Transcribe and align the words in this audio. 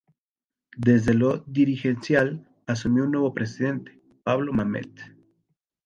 Desde 0.77 1.13
lo 1.13 1.43
dirigencial, 1.45 2.49
asumió 2.65 3.03
un 3.03 3.11
nuevo 3.11 3.35
presidente, 3.35 4.01
Pablo 4.23 4.51
Mamet. 4.51 4.89